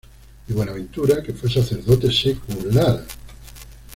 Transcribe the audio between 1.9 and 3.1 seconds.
secular.